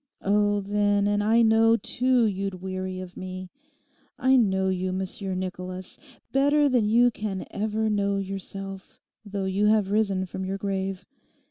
[0.23, 3.51] Oh, then, and I know, too, you'd weary of me.
[4.17, 5.99] I know you, Monsieur Nicholas,
[6.31, 11.05] better than you can ever know yourself, though you have risen from your grave.